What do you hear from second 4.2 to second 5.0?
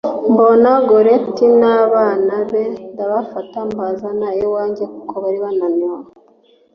iwanjye